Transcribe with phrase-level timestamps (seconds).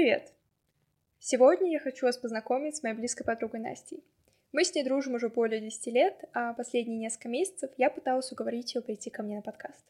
[0.00, 0.32] Привет!
[1.18, 4.02] Сегодня я хочу вас познакомить с моей близкой подругой Настей.
[4.50, 8.74] Мы с ней дружим уже более 10 лет, а последние несколько месяцев я пыталась уговорить
[8.74, 9.84] ее прийти ко мне на подкаст.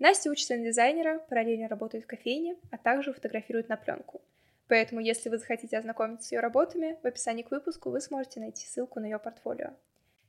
[0.00, 4.20] Настя учится на дизайнера, параллельно работает в кофейне, а также фотографирует на пленку.
[4.66, 8.66] Поэтому, если вы захотите ознакомиться с ее работами, в описании к выпуску вы сможете найти
[8.66, 9.74] ссылку на ее портфолио.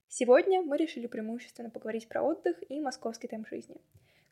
[0.09, 3.77] Сегодня мы решили преимущественно поговорить про отдых и московский темп жизни.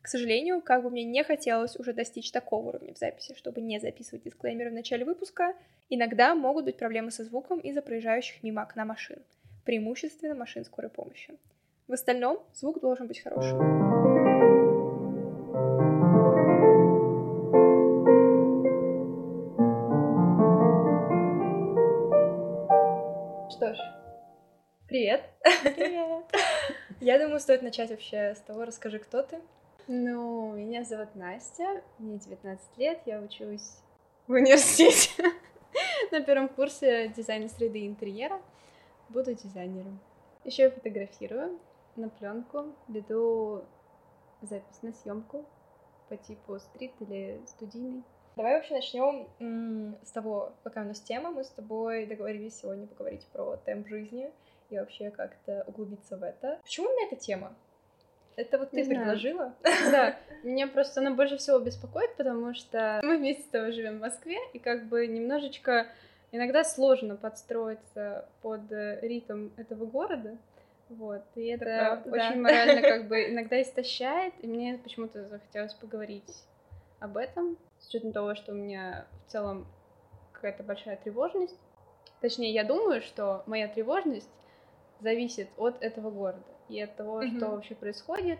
[0.06, 3.80] К сожалению, как бы мне не хотелось уже достичь такого уровня в записи, чтобы не
[3.80, 5.56] записывать дисклеймеры в начале выпуска,
[5.88, 9.18] иногда могут быть проблемы со звуком из-за проезжающих мимо окна машин,
[9.64, 11.36] преимущественно машин скорой помощи.
[11.88, 13.58] В остальном звук должен быть хорошим.
[23.50, 23.78] Что ж,
[24.86, 25.22] привет!
[25.64, 26.26] Привет!
[27.00, 29.40] Я думаю, стоит начать вообще с того, расскажи, кто ты.
[29.88, 33.78] Ну, меня зовут Настя, мне 19 лет, я учусь
[34.26, 35.10] в университете
[36.10, 38.42] на первом курсе дизайна среды и интерьера.
[39.10, 40.00] Буду дизайнером.
[40.42, 41.60] Еще я фотографирую
[41.94, 43.62] на пленку, веду
[44.42, 45.44] запись на съемку
[46.08, 48.02] по типу стрит или студийный.
[48.34, 49.28] Давай вообще начнем
[50.04, 51.30] с того, какая у нас тема.
[51.30, 54.32] Мы с тобой договорились сегодня поговорить про темп жизни
[54.68, 56.58] и вообще как-то углубиться в это.
[56.64, 57.54] Почему именно эта тема?
[58.36, 59.00] Это вот ты Не знаю.
[59.00, 59.54] предложила?
[59.62, 64.02] Да, меня просто она больше всего беспокоит, потому что мы вместе с тобой живем в
[64.02, 65.86] Москве, и как бы немножечко
[66.32, 70.36] иногда сложно подстроиться под э, ритм этого города.
[70.90, 72.28] Вот, и это, правда, да.
[72.28, 76.44] очень морально как бы иногда истощает, и мне почему-то захотелось поговорить
[77.00, 79.66] об этом, с учетом того, что у меня в целом
[80.32, 81.58] какая-то большая тревожность.
[82.20, 84.30] Точнее, я думаю, что моя тревожность
[85.00, 87.36] зависит от этого города и от того, Мгм.
[87.36, 88.38] что вообще происходит.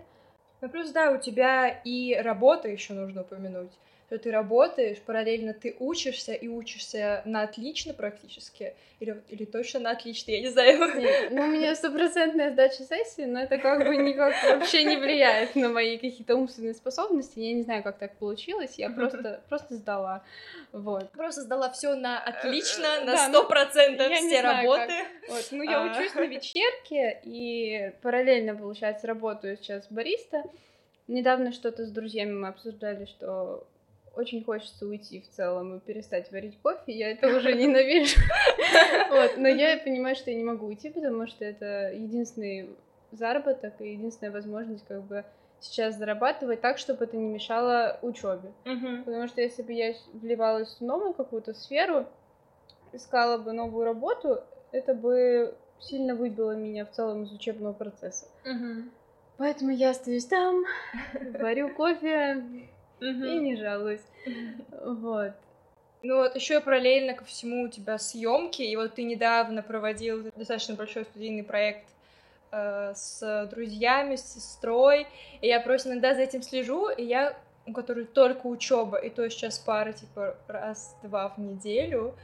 [0.60, 3.72] Ну, плюс, да, у тебя и работа еще нужно упомянуть.
[4.06, 8.74] Что ты работаешь, параллельно ты учишься и учишься на отлично практически.
[9.00, 10.78] Или, или точно на отлично, я не знаю.
[11.00, 15.56] Нет, ну, у меня стопроцентная сдача сессии, но это как бы никак вообще не влияет
[15.56, 17.40] на мои какие-то умственные способности.
[17.40, 18.74] Я не знаю, как так получилось.
[18.76, 20.22] Я просто, просто сдала.
[20.70, 21.10] Вот.
[21.10, 24.92] Просто сдала все на отлично, Э, на сто ну, процентов все работы.
[25.28, 25.48] Вот.
[25.50, 25.90] Ну, я А.
[25.90, 30.44] учусь на вечерке и параллельно, получается, работаю сейчас бариста.
[31.08, 33.66] Недавно что-то с друзьями мы обсуждали, что
[34.16, 36.92] очень хочется уйти в целом и перестать варить кофе.
[36.92, 38.18] Я это уже ненавижу.
[39.10, 39.36] Вот.
[39.36, 42.70] Но я понимаю, что я не могу уйти, потому что это единственный
[43.12, 45.24] заработок и единственная возможность как бы
[45.60, 48.52] сейчас зарабатывать так, чтобы это не мешало учебе.
[49.04, 52.06] Потому что если бы я вливалась в новую какую-то сферу,
[52.92, 58.26] искала бы новую работу, это бы сильно выбило меня в целом из учебного процесса.
[59.38, 60.64] Поэтому я остаюсь там,
[61.38, 62.42] варю кофе
[63.00, 64.04] и не жалуюсь.
[64.84, 65.32] Вот.
[66.02, 70.74] Ну вот еще параллельно ко всему у тебя съемки, и вот ты недавно проводил достаточно
[70.74, 71.88] большой студийный проект
[72.52, 75.06] э, с друзьями, с сестрой,
[75.40, 77.36] и я просто иногда за этим слежу, и я,
[77.66, 82.14] у которой только учеба, и то сейчас пара типа раз-два в неделю,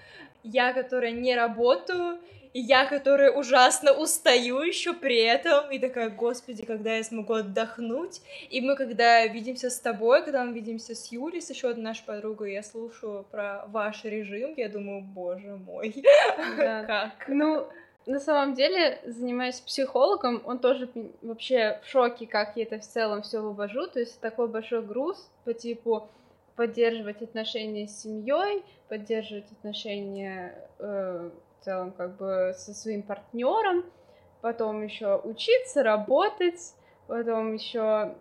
[0.44, 2.19] я, которая не работаю,
[2.52, 8.20] и я, которая ужасно устаю еще при этом, и такая, господи, когда я смогу отдохнуть,
[8.50, 12.04] и мы, когда видимся с тобой, когда мы видимся с Юлей, с еще одной нашей
[12.04, 15.94] подругой, я слушаю про ваш режим, я думаю, боже мой,
[16.56, 16.84] Да.
[16.86, 17.28] как?
[17.28, 17.66] Ну,
[18.06, 20.88] на самом деле, занимаясь психологом, он тоже
[21.22, 23.86] вообще в шоке, как я это в целом все вывожу.
[23.86, 26.08] То есть такой большой груз по типу
[26.56, 31.30] поддерживать отношения с семьей, поддерживать отношения э,
[31.62, 33.84] в целом как бы со своим партнером,
[34.40, 36.74] потом еще учиться, работать,
[37.06, 38.16] потом еще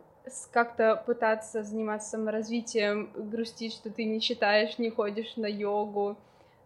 [0.52, 6.18] как-то пытаться заниматься саморазвитием, грустить, что ты не читаешь, не ходишь на йогу,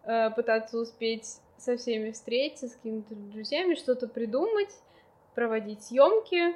[0.04, 4.74] э, пытаться успеть со всеми встретиться, с какими-то друзьями, что-то придумать,
[5.34, 6.54] проводить съемки,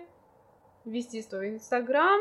[0.84, 2.20] вести свой инстаграм.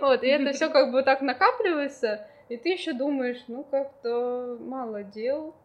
[0.00, 5.02] Вот, и это все как бы так накапливается, и ты еще думаешь, ну как-то мало
[5.02, 5.54] дел.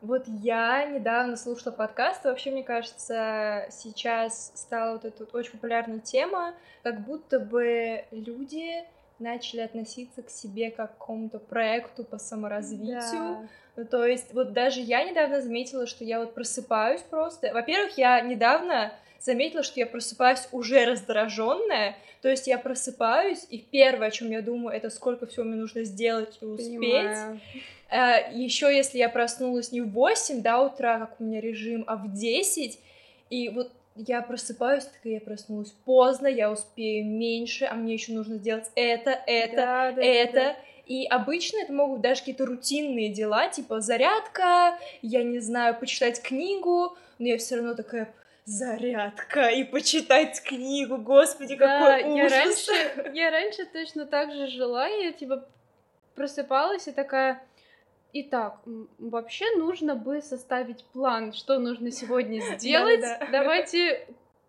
[0.00, 5.52] Вот я недавно слушала подкаст, и вообще, мне кажется, сейчас стала вот эта вот очень
[5.52, 6.52] популярная тема,
[6.82, 8.84] как будто бы люди
[9.18, 13.48] начали относиться к себе как к какому-то проекту по саморазвитию.
[13.76, 17.54] Ну, то есть, вот даже я недавно заметила, что я вот просыпаюсь просто.
[17.54, 21.96] Во-первых, я недавно заметила, что я просыпаюсь уже раздраженная.
[22.22, 25.84] То есть я просыпаюсь, и первое, о чем я думаю, это сколько всего мне нужно
[25.84, 26.78] сделать и успеть.
[26.78, 27.40] Понимаю.
[28.32, 32.12] Еще если я проснулась не в 8 да, утра, как у меня режим, а в
[32.12, 32.78] 10,
[33.30, 38.36] и вот я просыпаюсь, такая я проснулась поздно, я успею меньше, а мне еще нужно
[38.38, 40.32] сделать это, это, да, да, это.
[40.32, 40.56] да.
[40.86, 46.96] И обычно это могут даже какие-то рутинные дела, типа зарядка, я не знаю, почитать книгу,
[47.18, 48.12] но я все равно такая
[48.44, 49.48] зарядка!
[49.48, 52.32] И почитать книгу, господи, да, какой я ужас.
[52.32, 55.46] раньше, я раньше точно так же жила, я типа
[56.14, 57.42] просыпалась и такая,
[58.12, 58.60] итак,
[58.98, 64.06] вообще нужно бы составить план, что нужно сегодня сделать, давайте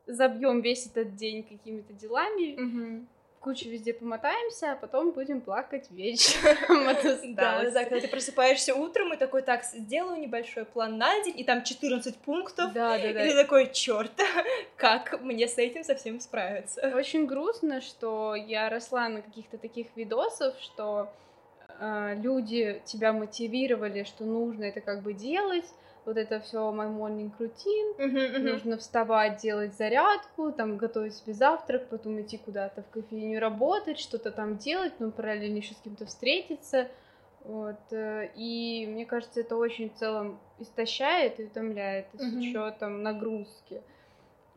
[0.07, 3.07] забьем весь этот день какими-то делами.
[3.45, 7.03] Кучу везде помотаемся, а потом будем плакать вечером от
[7.35, 11.43] Да, да, когда ты просыпаешься утром и такой, так, сделаю небольшой план на день, и
[11.43, 13.19] там 14 пунктов, Да, да, и да.
[13.21, 14.11] ты такой, черт,
[14.77, 16.91] как мне с этим совсем справиться?
[16.95, 21.13] Очень грустно, что я росла на каких-то таких видосах, что
[21.79, 25.65] э, люди тебя мотивировали, что нужно это как бы делать,
[26.05, 32.21] вот это все my morning routine, нужно вставать, делать зарядку, там готовить себе завтрак, потом
[32.21, 36.87] идти куда-то в кофейню работать, что-то там делать, но параллельно еще с кем-то встретиться.
[37.43, 42.39] Вот, э, и мне кажется, это очень в целом истощает и утомляет с Мгм.
[42.39, 43.81] учетом нагрузки.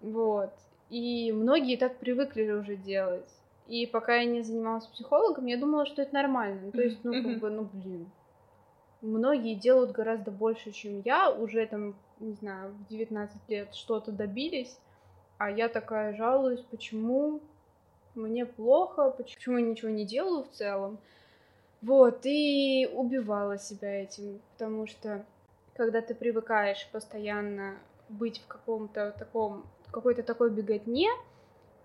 [0.01, 0.53] Вот.
[0.89, 3.29] И многие так привыкли уже делать.
[3.67, 6.61] И пока я не занималась психологом, я думала, что это нормально.
[6.65, 8.11] Ну, То есть, ну, как бы, ну, блин.
[9.01, 14.79] Многие делают гораздо больше, чем я, уже там, не знаю, в 19 лет что-то добились,
[15.39, 17.41] а я такая жалуюсь, почему
[18.17, 20.99] мне плохо, почему я ничего не делаю в целом.
[21.81, 25.25] Вот, и убивала себя этим, потому что
[25.77, 27.79] когда ты привыкаешь постоянно
[28.09, 31.09] быть в каком-то таком, какой-то такой беготне,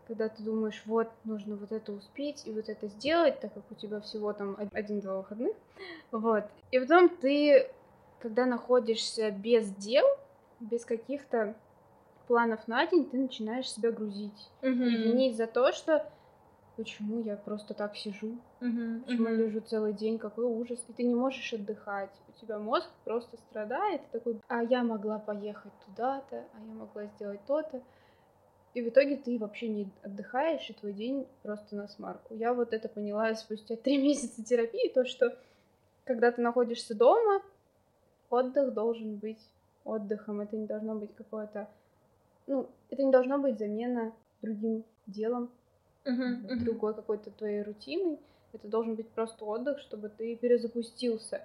[0.08, 3.76] когда ты думаешь, вот, нужно вот это успеть и вот это сделать, так как у
[3.76, 5.56] тебя всего там од- один-два выходных,
[6.12, 6.46] вот.
[6.72, 7.70] И потом ты,
[8.20, 10.06] когда находишься без дел,
[10.60, 11.56] без каких-то
[12.28, 14.50] планов на день, ты начинаешь себя грузить.
[14.62, 16.10] И винить за то, что
[16.78, 18.38] почему я просто так сижу,
[19.06, 22.12] почему я лежу целый день, какой ужас, и ты не можешь отдыхать.
[22.30, 27.42] У тебя мозг просто страдает, такой, а я могла поехать туда-то, а я могла сделать
[27.46, 27.82] то-то.
[28.74, 32.34] И в итоге ты вообще не отдыхаешь, и твой день просто на смарку.
[32.34, 35.38] Я вот это поняла спустя три месяца терапии, то, что
[36.06, 37.42] когда ты находишься дома,
[38.30, 39.40] отдых должен быть
[39.84, 40.42] отдыхом.
[40.42, 41.70] Это не должно быть какое-то...
[42.48, 45.50] Ну, это не должно быть замена другим делом,
[46.04, 48.20] другой какой-то твоей рутиной.
[48.52, 51.42] Это должен быть просто отдых, чтобы ты перезапустился.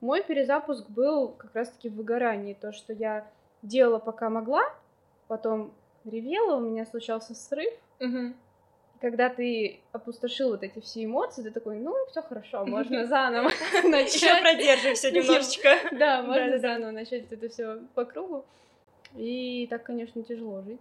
[0.00, 2.54] Мой перезапуск был как раз-таки в выгорании.
[2.54, 3.30] То, что я
[3.62, 4.62] делала пока могла,
[5.28, 5.72] потом
[6.04, 7.72] ревела, у меня случался срыв.
[9.00, 13.88] Когда ты опустошил вот эти все эмоции, ты такой, ну, все хорошо, можно заново Еще
[13.88, 14.42] начать.
[14.42, 15.70] продержимся немножечко.
[15.92, 18.44] Да, можно заново начать это все по кругу.
[19.16, 20.80] И так, конечно, тяжело жить.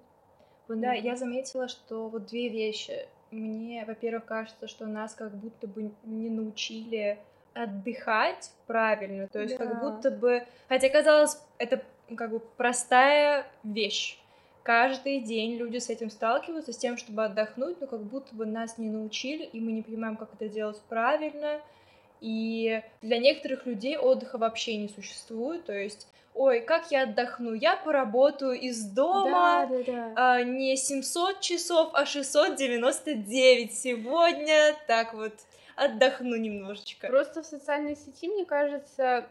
[0.67, 3.07] Да, я заметила, что вот две вещи.
[3.31, 7.17] Мне, во-первых, кажется, что нас как будто бы не научили
[7.53, 9.65] отдыхать правильно, то есть Да.
[9.65, 11.81] как будто бы, хотя казалось, это
[12.15, 14.17] как бы простая вещь.
[14.63, 18.77] Каждый день люди с этим сталкиваются, с тем, чтобы отдохнуть, но как будто бы нас
[18.77, 21.61] не научили, и мы не понимаем, как это делать правильно.
[22.19, 27.75] И для некоторых людей отдыха вообще не существует, то есть, ой, как я отдохну, я
[27.75, 30.13] поработаю из дома, да, да.
[30.15, 34.75] а, не 700 часов, а 699 сегодня.
[34.85, 35.33] Так вот,
[35.75, 37.07] отдохну немножечко.
[37.07, 39.27] Просто в социальной сети, мне кажется,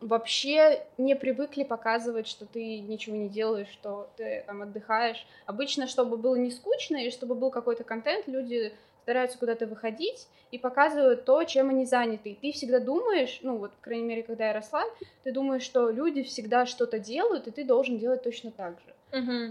[0.00, 5.26] вообще не привыкли показывать, что ты ничего не делаешь, что ты там отдыхаешь.
[5.46, 10.58] Обычно, чтобы было не скучно и чтобы был какой-то контент, люди стараются куда-то выходить и
[10.58, 12.30] показывают то, чем они заняты.
[12.30, 14.84] И ты всегда думаешь, ну вот, по крайней мере, когда я росла,
[15.22, 18.94] ты думаешь, что люди всегда что-то делают, и ты должен делать точно так же.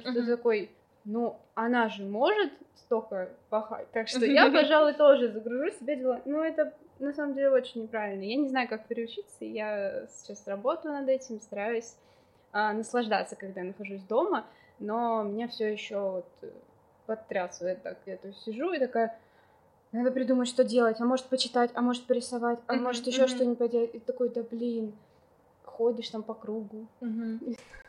[0.02, 0.72] Что ты такой,
[1.06, 6.22] ну, она же может столько пахать, так что я, пожалуй, тоже загружу себе дела.
[6.26, 8.24] Ну, это на самом деле очень неправильно.
[8.24, 11.96] Я не знаю, как переучиться, я сейчас работаю над этим, стараюсь
[12.52, 14.46] а, наслаждаться, когда я нахожусь дома,
[14.80, 16.50] но меня все еще вот э,
[17.06, 17.98] подтрясывает так.
[18.06, 19.18] Я то есть сижу и такая,
[19.92, 23.96] надо придумать, что делать, а может почитать, а может порисовать, а может еще что-нибудь поделать.
[23.96, 24.94] И такой, да блин,
[25.64, 26.88] ходишь там по кругу.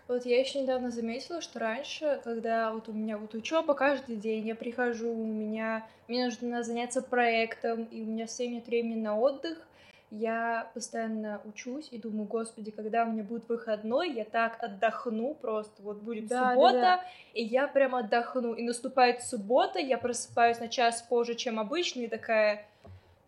[0.07, 4.47] Вот я еще недавно заметила, что раньше, когда вот у меня вот учеба каждый день,
[4.47, 9.19] я прихожу, у меня мне нужно заняться проектом, и у меня совсем нет времени на
[9.19, 9.59] отдых,
[10.11, 15.83] я постоянно учусь и думаю, господи, когда у меня будет выходной, я так отдохну просто,
[15.83, 17.05] вот будет Да, да, суббота, да.
[17.33, 22.09] и я прям отдохну, и наступает суббота, я просыпаюсь на час позже, чем обычно, и
[22.09, 22.67] такая,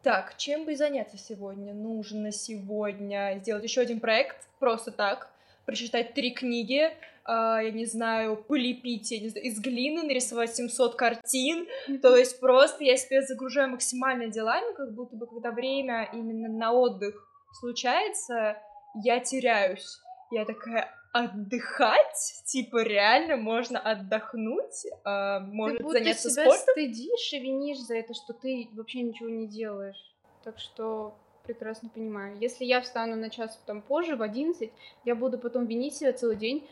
[0.02, 1.72] так, чем бы заняться сегодня?
[1.72, 5.30] Нужно сегодня сделать еще один проект, просто так,
[5.66, 6.90] прочитать три книги,
[7.28, 11.66] Uh, я не знаю, полепить я не знаю, из глины, нарисовать 700 картин,
[12.00, 16.70] то есть просто я себя загружаю максимально делами, как будто бы когда время именно на
[16.70, 18.62] отдых случается,
[19.02, 19.98] я теряюсь.
[20.30, 22.42] Я такая, отдыхать?
[22.46, 26.72] Типа, реально можно отдохнуть, э, может ты будто заняться себя спортом?
[26.72, 30.14] стыдишь и винишь за это, что ты вообще ничего не делаешь.
[30.44, 32.36] Так что прекрасно понимаю.
[32.40, 34.72] Если я встану на час там позже, в 11,
[35.04, 36.66] я буду потом винить себя целый день.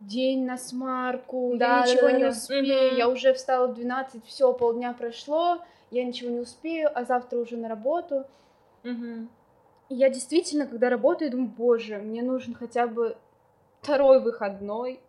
[0.00, 2.28] День на смарку, Да, я ничего да, не да.
[2.30, 2.96] успею, Мгм.
[2.98, 5.58] я уже встала в 12, все, полдня прошло,
[5.90, 8.24] я ничего не успею, а завтра уже на работу.
[8.84, 13.16] И я действительно, когда работаю, думаю, боже, мне нужен хотя бы
[13.80, 15.00] второй выходной,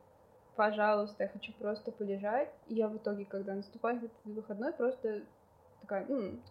[0.55, 2.49] пожалуйста, я хочу просто полежать.
[2.67, 5.21] И я в итоге, когда наступает этот выходной, просто
[5.81, 6.41] такая, «М,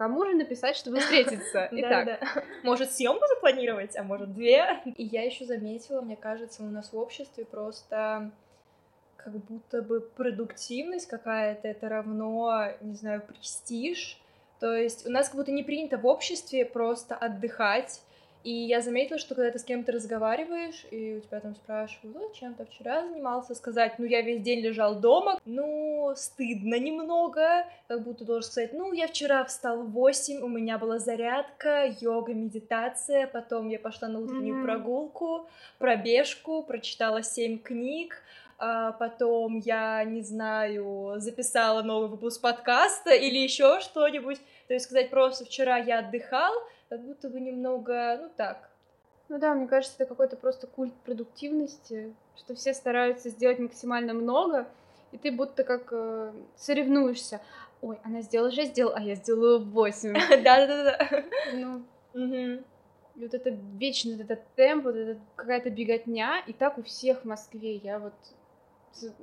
[0.00, 1.68] кому же написать, чтобы встретиться?
[1.72, 2.22] Итак.
[2.62, 4.80] Может, съемку запланировать, а может, две?
[4.96, 8.30] И я еще заметила, мне кажется, у нас в обществе просто
[9.18, 14.18] как будто бы продуктивность какая-то, это равно, не знаю, престиж.
[14.58, 18.00] То есть у нас как будто не принято в обществе просто отдыхать.
[18.42, 22.32] И я заметила, что когда ты с кем-то разговариваешь, и у тебя там спрашивают, ну,
[22.32, 28.02] чем ты вчера занимался, сказать, ну, я весь день лежал дома, ну, стыдно немного, как
[28.02, 33.26] будто должен сказать, ну, я вчера встал в 8, у меня была зарядка, йога, медитация,
[33.26, 34.64] потом я пошла на утреннюю Мгм.
[34.64, 35.46] прогулку,
[35.78, 38.22] пробежку, прочитала 7 книг,
[38.62, 44.38] а потом я, не знаю, записала новый выпуск подкаста или еще что-нибудь.
[44.68, 46.52] То есть сказать просто вчера я отдыхал,
[46.90, 48.68] как будто бы немного, ну так.
[49.28, 54.66] ну да, мне кажется, это какой-то просто культ продуктивности, что все стараются сделать максимально много,
[55.12, 57.40] и ты будто как э, соревнуешься.
[57.80, 60.12] Ой, она сделала 6 дел, а я сделала 8.
[60.42, 61.24] Да-да-да.
[61.54, 61.84] Ну.
[63.14, 67.24] И вот это вечно этот темп, вот эта какая-то беготня, и так у всех в
[67.24, 67.76] Москве.
[67.76, 68.14] Я вот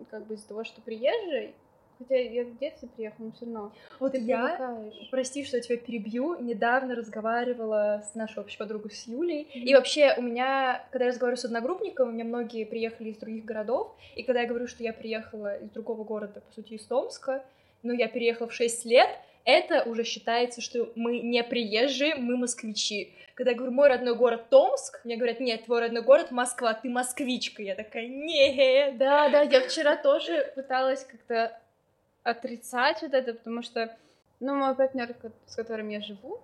[0.09, 1.53] как бы из-за того, что приезжий,
[1.97, 5.09] хотя я в детстве приехала, но все равно Вот ты я, привыкаешь.
[5.09, 9.43] прости, что я тебя перебью, недавно разговаривала с нашей общей подругой, с Юлей.
[9.53, 13.45] И вообще у меня, когда я разговариваю с одногруппником, у меня многие приехали из других
[13.45, 17.43] городов, и когда я говорю, что я приехала из другого города, по сути, из Томска,
[17.83, 19.09] но я переехала в 6 лет,
[19.45, 23.13] это уже считается, что мы не приезжие, мы москвичи.
[23.33, 26.89] Когда я говорю, мой родной город Томск, мне говорят, нет, твой родной город Москва, ты
[26.89, 27.63] москвичка.
[27.63, 28.97] Я такая, нет.
[28.97, 31.57] Да, да, я вчера тоже пыталась как-то
[32.29, 33.97] отрицать вот это, потому что,
[34.39, 35.15] ну, мой партнер,
[35.45, 36.41] с которым я живу,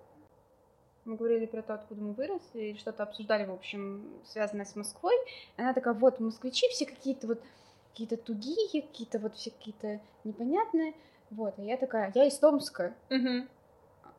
[1.04, 5.14] мы говорили про то, откуда мы выросли, и что-то обсуждали, в общем, связанное с Москвой.
[5.56, 7.42] Она такая, вот, москвичи все какие-то вот,
[7.90, 10.94] какие-то тугие, какие-то вот все какие-то непонятные.
[11.30, 12.94] Вот, а я такая, я из Томска.
[13.10, 13.48] Мгм.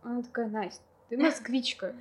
[0.04, 1.96] Она такая, Настя, ты москвичка.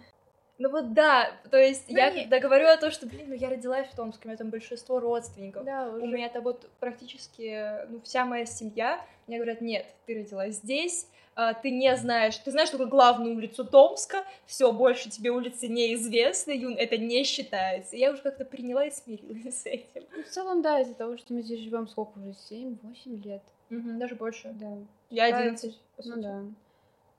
[0.58, 3.34] Ну вот да, то есть Ну я не- когда говорю о том, что, блин, ну
[3.34, 7.87] я родилась в Томске, у меня там большинство родственников, Да, У меня это вот практически,
[7.88, 9.04] ну, вся моя семья.
[9.26, 13.64] Мне говорят, нет, ты родилась здесь, а, ты не знаешь, ты знаешь только главную улицу
[13.64, 17.96] Томска, все, больше тебе улицы неизвестны, Юн, это не считается.
[17.96, 20.04] Я уже как-то приняла и смирилась с этим.
[20.14, 23.42] Ну, в целом, да, из-за того, что мы здесь живем сколько уже, 7-8 лет.
[23.70, 24.50] Мгм, даже больше.
[24.52, 24.76] Да.
[25.11, 26.42] Я Считается- 11, по Ну да.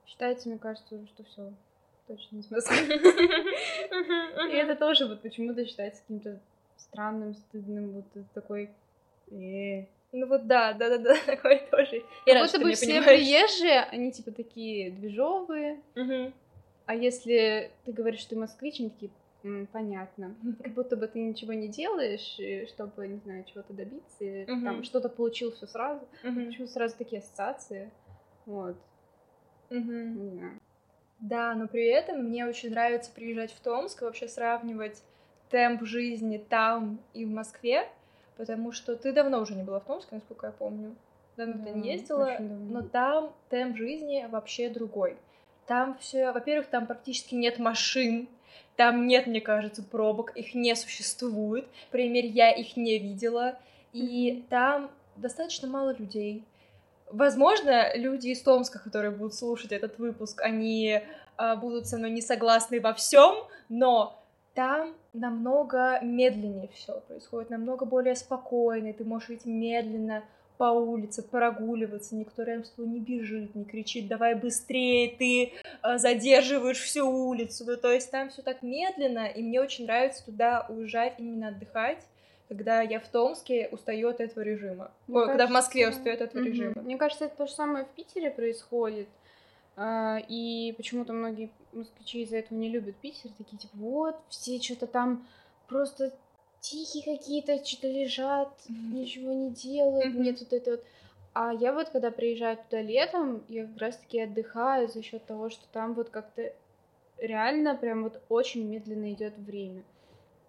[0.06, 1.52] Считается, мне кажется, уже, что все
[2.08, 2.78] точно из Москвы.
[4.52, 6.40] И это тоже вот почему-то считается каким-то
[6.78, 8.70] странным, стыдным, вот такой...
[9.32, 9.86] «Э».
[10.12, 12.04] Ну вот да, да-да-да, такое тоже.
[12.26, 15.82] Как будто бы все приезжие, они типа такие движовые,
[16.86, 19.12] а если ты говоришь, что ты москвич, они такие,
[19.44, 20.36] «М, понятно.
[20.64, 22.38] Как будто бы ты ничего не делаешь,
[22.70, 26.08] чтобы, не знаю, чего-то добиться, там что-то получил все сразу.
[26.48, 27.92] Почему сразу такие ассоциации?
[28.46, 28.76] Вот.
[29.70, 30.24] Мгм.
[30.24, 30.60] Не знаю.
[31.30, 35.02] Да, но при этом мне очень нравится приезжать в Томск и вообще сравнивать
[35.50, 37.88] темп жизни там и в Москве,
[38.38, 40.96] потому что ты давно уже не была в Томске, насколько я помню.
[41.36, 45.18] Давно ты Да, не ездила, но там темп жизни вообще другой.
[45.66, 48.30] Там все, во-первых, там практически нет машин,
[48.76, 51.68] там нет, мне кажется, пробок, их не существует.
[51.92, 53.58] Мере, я их не видела.
[53.94, 56.44] И там достаточно мало людей.
[57.10, 61.02] Возможно, люди из Томска, которые будут слушать этот выпуск, они
[61.38, 63.36] а, будут со мной не согласны во всем,
[63.70, 64.22] но
[64.54, 70.24] там намного медленнее все происходит, намного более спокойно, ты можешь идти медленно
[70.58, 75.98] по улице, прогуливаться, никто рядом с тобой не бежит, не кричит, давай быстрее, ты а,
[75.98, 80.66] задерживаешь всю улицу, ну, то есть там все так медленно, и мне очень нравится туда
[80.70, 82.00] уезжать именно отдыхать,
[82.48, 84.92] когда я в Томске устаю от этого режима.
[85.08, 86.52] Мне Ой, когда в Москве кажется, устаю от этого Мгм.
[86.52, 86.82] режима.
[86.82, 89.08] Мне кажется, это то же самое в Питере происходит.
[89.78, 93.30] А, И почему-то многие москвичи из-за этого не любят Питер.
[93.38, 95.28] Такие, типа, вот, все что-то там
[95.68, 96.14] просто
[96.62, 100.84] тихие какие-то, что-то лежат, ничего не делают, мне тут это вот...
[101.34, 105.68] А я вот, когда приезжаю туда летом, я как раз-таки отдыхаю за счет того, что
[105.74, 106.54] там вот как-то
[107.18, 109.84] реально прям вот очень медленно идет время.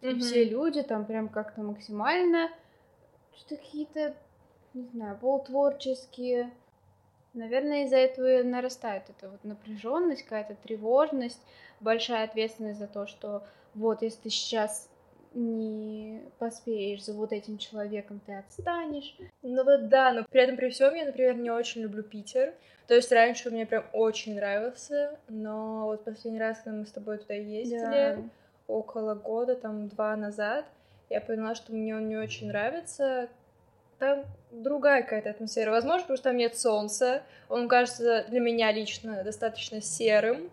[0.01, 2.51] И все люди там прям как-то максимально
[3.37, 4.15] что-то какие-то,
[4.75, 6.51] не знаю, полутворческие.
[7.35, 11.41] Наверное, из-за этого нарастает эта вот напряженность, какая-то тревожность,
[11.81, 13.43] большая ответственность за то, что
[13.75, 14.89] вот если ты сейчас
[15.35, 19.15] не поспеешь за вот этим человеком, ты отстанешь.
[19.43, 22.55] Ну вот да, но при этом при всем я, например, не очень люблю Питер.
[22.87, 27.19] То есть раньше мне прям очень нравился, но вот последний раз, когда мы с тобой
[27.19, 28.17] туда ездили, да.
[28.69, 30.67] Около года, там два назад,
[31.09, 33.29] я поняла, что мне он не очень нравится.
[33.99, 35.71] Там другая какая-то атмосфера.
[35.71, 37.23] Возможно, потому что там нет солнца.
[37.49, 40.51] Он кажется для меня лично достаточно серым.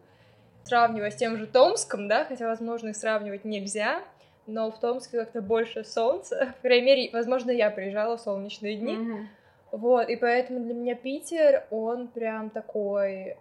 [0.64, 4.02] Сравнивая с тем же Томском, да, хотя, возможно, их сравнивать нельзя
[4.48, 6.54] но в Томске как-то больше солнца.
[6.62, 8.96] По крайней мере, возможно, я приезжала в солнечные дни.
[8.96, 9.26] Mm-hmm.
[9.74, 13.38] Вот, и поэтому для меня Питер, он прям такой...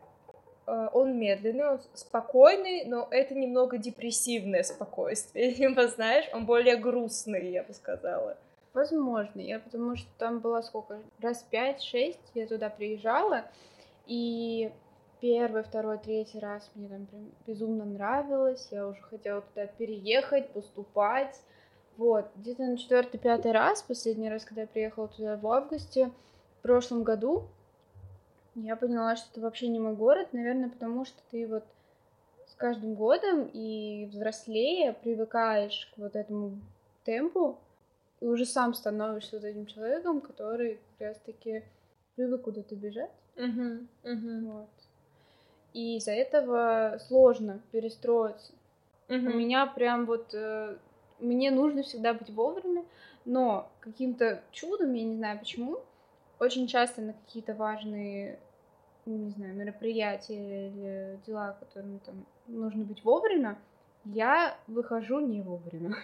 [0.67, 7.51] Э, он медленный, он спокойный, но это немного депрессивное спокойствие, типа, знаешь, он более грустный,
[7.51, 8.37] я бы сказала.
[8.73, 13.45] Возможно, я потому что там была сколько, раз пять-шесть я туда приезжала,
[14.07, 14.73] и
[15.21, 21.41] первый, второй, третий раз мне там прям безумно нравилось, я уже хотела туда переехать, поступать.
[21.99, 26.11] Вот, где-то на четвертый, пятый раз, последний раз, когда я приехала туда в августе,
[26.59, 27.45] в прошлом году,
[28.55, 31.65] я поняла, что это вообще не мой город, наверное, потому что ты вот
[32.47, 36.61] с каждым годом и взрослее привыкаешь к вот этому
[37.05, 37.59] темпу,
[38.21, 41.65] и уже сам становишься вот этим человеком, который как раз-таки
[42.15, 43.11] привык куда-то бежать.
[43.37, 44.41] Uh-huh, uh-huh.
[44.53, 44.69] Вот
[45.73, 48.53] и из-за этого сложно перестроиться.
[49.09, 49.17] Угу.
[49.17, 50.77] У меня прям вот э,
[51.19, 52.85] мне нужно всегда быть вовремя,
[53.25, 55.81] но каким-то чудом, я не знаю почему,
[56.43, 58.39] очень часто на какие-то важные,
[59.07, 63.59] не знаю, мероприятия или дела, которым там нужно быть вовремя,
[64.05, 65.95] я выхожу не вовремя.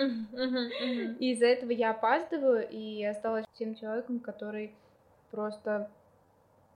[1.18, 4.73] И из-за этого я опаздываю и осталась тем человеком, который
[5.32, 5.91] просто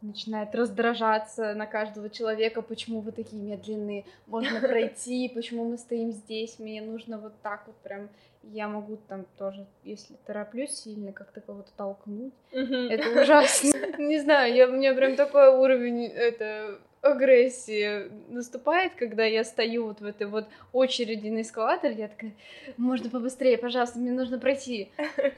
[0.01, 6.59] начинает раздражаться на каждого человека, почему вы такие медленные, можно пройти, почему мы стоим здесь,
[6.59, 8.09] мне нужно вот так вот прям,
[8.45, 13.71] я могу там тоже, если тороплюсь сильно, как-то кого-то толкнуть, это ужасно.
[13.99, 20.01] Не знаю, я, у меня прям такой уровень, это, агрессии наступает, когда я стою вот
[20.01, 22.33] в этой вот очереди на эскалаторе, я такая,
[22.77, 24.91] можно побыстрее, пожалуйста, мне нужно пройти.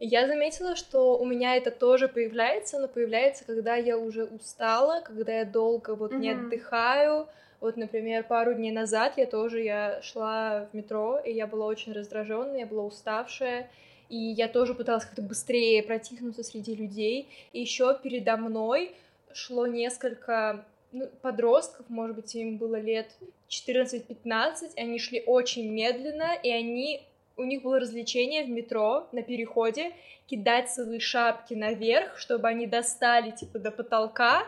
[0.00, 5.40] Я заметила, что у меня это тоже появляется, но появляется, когда я уже устала, когда
[5.40, 6.18] я долго вот mm-hmm.
[6.18, 7.26] не отдыхаю.
[7.60, 11.92] Вот, например, пару дней назад я тоже я шла в метро, и я была очень
[11.92, 13.68] раздраженная, я была уставшая,
[14.08, 17.28] и я тоже пыталась как-то быстрее протихнуться среди людей.
[17.52, 18.94] И еще передо мной
[19.32, 23.10] шло несколько ну, подростков, может быть, им было лет
[23.48, 27.02] 14-15, они шли очень медленно, и они
[27.36, 29.92] у них было развлечение в метро на переходе
[30.26, 34.44] кидать свои шапки наверх, чтобы они достали типа до потолка.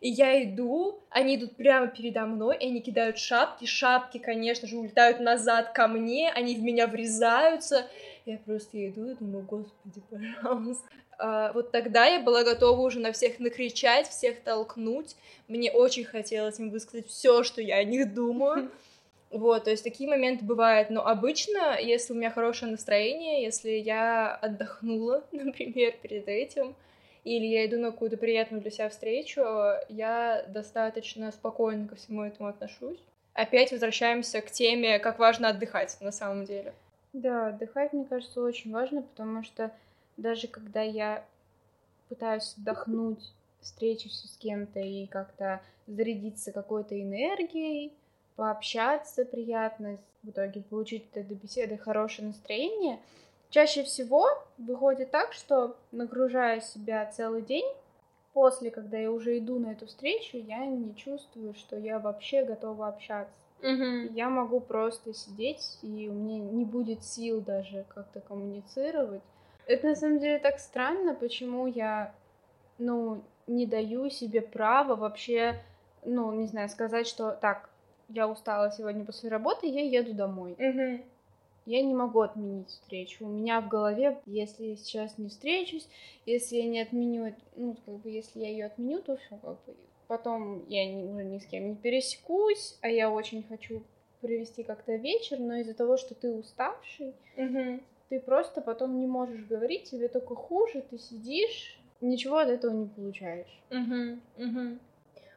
[0.00, 3.64] И я иду, они идут прямо передо мной, и они кидают шапки.
[3.64, 7.86] Шапки, конечно же, улетают назад ко мне, они в меня врезаются.
[8.24, 10.88] Я просто иду и думаю, господи, пожалуйста.
[11.18, 15.16] А, вот тогда я была готова уже на всех накричать, всех толкнуть.
[15.48, 18.70] Мне очень хотелось им высказать все, что я о них думаю.
[19.30, 24.34] Вот, то есть такие моменты бывают, но обычно, если у меня хорошее настроение, если я
[24.34, 26.74] отдохнула, например, перед этим,
[27.24, 29.40] или я иду на какую-то приятную для себя встречу,
[29.88, 32.98] я достаточно спокойно ко всему этому отношусь.
[33.34, 36.74] Опять возвращаемся к теме, как важно отдыхать на самом деле.
[37.12, 39.72] Да, отдыхать, мне кажется, очень важно, потому что
[40.16, 41.24] даже когда я
[42.08, 47.92] пытаюсь отдохнуть, встречусь с кем-то и как-то зарядиться какой-то энергией,
[48.36, 52.98] пообщаться приятно, в итоге получить от этой беседы хорошее настроение.
[53.50, 54.26] Чаще всего
[54.58, 57.66] выходит так, что нагружая себя целый день,
[58.32, 62.88] после, когда я уже иду на эту встречу, я не чувствую, что я вообще готова
[62.88, 63.34] общаться.
[63.62, 64.12] Mm-hmm.
[64.12, 69.22] Я могу просто сидеть, и у меня не будет сил даже как-то коммуницировать.
[69.66, 72.14] Это на самом деле так странно, почему я,
[72.78, 75.60] ну, не даю себе права вообще,
[76.04, 77.68] ну, не знаю, сказать, что так,
[78.08, 80.52] я устала сегодня после работы, я еду домой.
[80.52, 81.04] Угу.
[81.68, 83.26] Я не могу отменить встречу.
[83.26, 85.86] У меня в голове, если я сейчас не встречусь,
[86.24, 89.76] если я не отменю, ну, как бы, если я ее отменю, то все, как бы,
[90.06, 93.82] потом я не, уже ни с кем не пересекусь, а я очень хочу
[94.22, 97.80] провести как-то вечер, но из-за того, что ты уставший, угу.
[98.08, 102.86] ты просто потом не можешь говорить, тебе только хуже, ты сидишь, ничего от этого не
[102.86, 103.62] получаешь.
[103.70, 104.78] Угу, угу.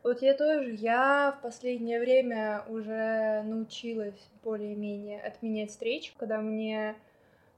[0.03, 6.95] Вот я тоже, я в последнее время уже научилась более-менее отменять встречи, когда мне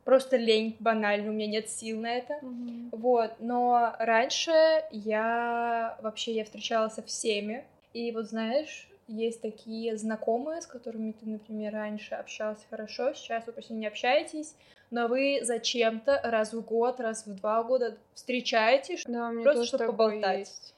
[0.04, 2.34] просто лень банально, у меня нет сил на это.
[2.42, 2.90] Мгм.
[2.92, 4.52] Вот, но раньше
[4.92, 11.28] я вообще я встречалась со всеми, и вот знаешь, есть такие знакомые, с которыми ты,
[11.28, 14.56] например, раньше общался хорошо, сейчас вы почти не общаетесь,
[14.92, 19.80] но вы зачем-то раз в год, раз в два года встречаетесь, Да, Просто тоже чтоб
[19.80, 20.40] такое поболтать.
[20.40, 20.73] есть.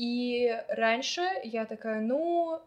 [0.00, 2.58] И раньше я такая, ну,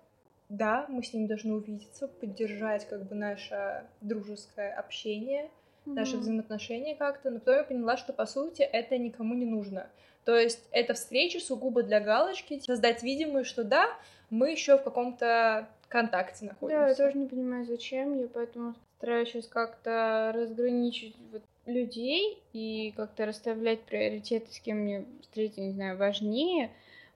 [0.49, 5.49] да, мы с ним должны увидеться, поддержать как бы наше дружеское общение,
[5.85, 6.21] наши Мгм.
[6.21, 9.89] взаимоотношения как-то, но потом я поняла, что по сути это никому не нужно.
[10.25, 13.87] То есть это встреча сугубо для галочки, создать видимость, что да,
[14.29, 16.83] мы еще в каком-то контакте находимся.
[16.83, 22.93] Да, я тоже не понимаю, зачем, я поэтому стараюсь сейчас как-то разграничить вот людей и
[22.95, 26.69] как-то расставлять приоритеты, с кем мне встретиться, не знаю, важнее.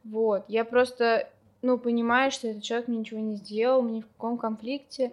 [0.09, 1.27] Вот, я просто,
[1.61, 5.11] ну, понимаю, что этот человек мне ничего не сделал, мы ни в каком конфликте.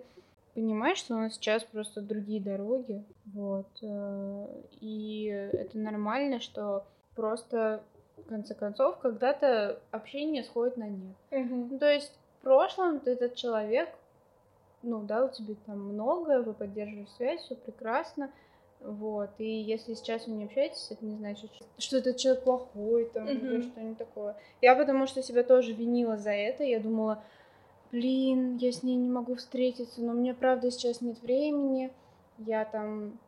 [0.55, 3.67] Понимаю, что у нас сейчас просто другие дороги, вот.
[3.83, 4.47] э,
[4.81, 6.85] И это нормально, что
[7.17, 7.83] просто,
[8.19, 11.17] в конце концов, когда-то общение сходит на нет.
[11.33, 13.89] Ну, то есть в прошлом этот человек,
[14.85, 18.31] ну, дал тебе там много, вы поддерживаете связь, все прекрасно,
[18.85, 23.27] вот, и если сейчас вы не общаетесь, это не значит, что- этот человек плохой, там,
[23.29, 23.63] или Мгм.
[23.63, 24.37] что-нибудь такое.
[24.61, 27.23] Я потому что себя тоже винила за это, я думала,
[27.93, 31.91] блин, я с ней не могу встретиться, но мне, правда, сейчас нет времени,
[32.39, 33.19] я там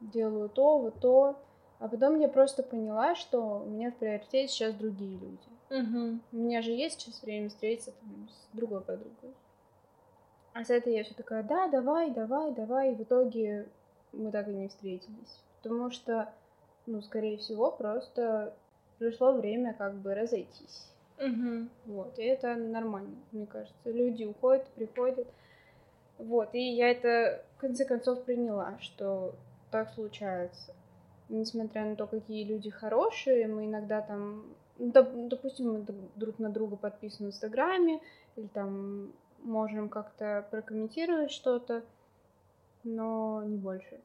[0.00, 1.36] делаю то, вот то,
[1.78, 5.38] а потом я просто поняла, что у меня в приоритете сейчас другие люди.
[5.70, 6.20] Мгм.
[6.32, 9.34] У меня же есть сейчас время встретиться там, с другой подругой.
[10.52, 12.92] А с этой я все такая, да, давай, давай, давай.
[12.92, 13.68] И в итоге
[14.12, 15.40] мы так и не встретились.
[15.62, 16.32] Потому что,
[16.86, 18.54] ну, скорее всего, просто
[18.98, 20.90] пришло время как бы разойтись.
[21.18, 21.70] Мгм.
[21.86, 23.90] Вот, и это нормально, мне кажется.
[23.90, 25.26] Люди уходят, приходят.
[26.18, 29.34] Вот, и я это в конце концов приняла, что
[29.70, 30.74] так случается.
[31.28, 34.44] Несмотря на то, какие люди хорошие, мы иногда там,
[34.78, 38.00] ну, доп- допустим, мы друг на друга подписаны в Инстаграме,
[38.36, 41.84] или там можем как-то прокомментировать что-то,
[42.84, 44.00] но не больше.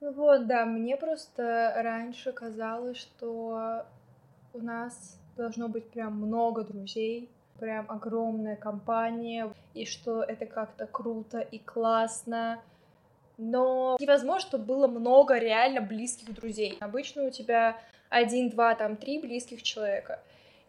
[0.00, 3.84] Ну Вот, да, мне просто раньше казалось, что
[4.52, 11.40] у нас должно быть прям много друзей, прям огромная компания, и что это как-то круто
[11.40, 12.60] и классно.
[13.36, 16.76] Но невозможно, чтобы было много реально близких друзей.
[16.80, 17.76] Обычно у тебя
[18.10, 20.20] один, два, там, три близких человека.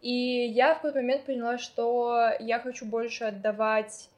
[0.02, 4.10] И я в какой-то момент поняла, что я хочу больше отдавать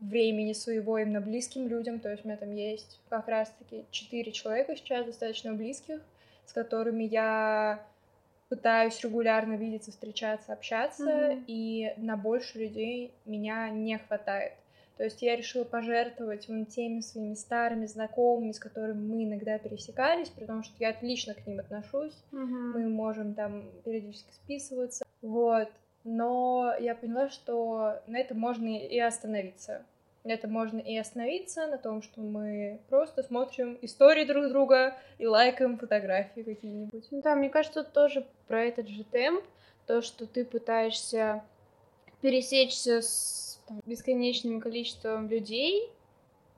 [0.00, 2.00] времени своего именно близким людям.
[2.00, 6.00] То есть у меня там есть как раз-таки четыре человека сейчас достаточно близких,
[6.46, 7.82] с которыми я
[8.48, 11.44] пытаюсь регулярно видеться, встречаться, общаться, Мгм.
[11.46, 14.54] и на больше людей меня не хватает.
[14.96, 20.28] То есть я решила пожертвовать вон теми своими старыми знакомыми, с которыми мы иногда пересекались,
[20.28, 22.12] потому что я отлично к ним отношусь
[22.74, 25.68] мы можем там периодически списываться, вот.
[26.04, 29.84] Но я поняла, что на этом можно и остановиться.
[30.24, 35.26] На этом можно и остановиться, на том, что мы просто смотрим истории друг друга и
[35.26, 37.06] лайкаем фотографии какие-нибудь.
[37.10, 39.44] Ну да, мне кажется, тоже про этот же темп,
[39.86, 41.42] то, что ты пытаешься
[42.20, 45.90] пересечься с там, бесконечным количеством людей,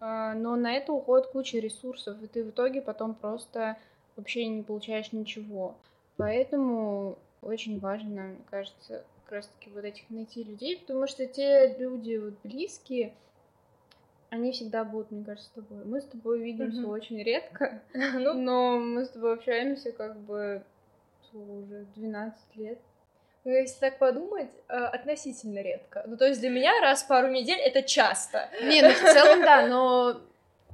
[0.01, 3.77] а, но на это уходит куча ресурсов, и ты в итоге потом просто
[4.17, 5.77] вообще не получаешь ничего.
[6.17, 12.17] Поэтому очень важно, мне кажется, как раз-таки вот этих найти людей, потому что те люди
[12.19, 13.15] вот близкие,
[14.29, 15.85] они всегда будут, мне кажется, с тобой.
[15.87, 16.91] Мы с тобой видимся Мгм.
[16.91, 20.63] очень редко, Ну, но мы с тобой общаемся как бы
[21.33, 22.79] уже 12 лет.
[23.45, 26.05] ну, если так подумать, э, относительно редко.
[26.07, 28.51] Ну, то есть для меня раз в пару недель это часто.
[28.63, 30.21] Не, ну в целом да, но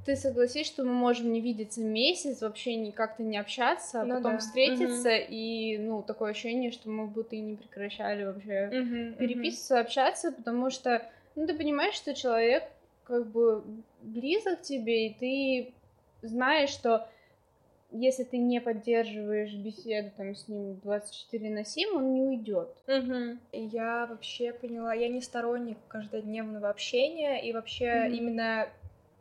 [0.05, 4.33] ты согласись, что мы можем не видеться месяц, вообще как-то не общаться, а Ну потом
[4.33, 4.37] да.
[4.39, 8.69] встретиться, и, ну, такое ощущение, что мы будто и не прекращали вообще
[9.17, 12.63] переписываться, общаться, потому что, ну, ты понимаешь, что человек
[13.03, 13.63] как бы
[14.01, 15.73] близок к тебе, и ты
[16.21, 17.07] знаешь, что
[17.91, 22.69] если ты не поддерживаешь беседу там с ним 24 на 7, он не уйдет.
[23.51, 28.13] И Я вообще поняла, я не сторонник каждодневного общения и вообще Мгм.
[28.13, 28.69] именно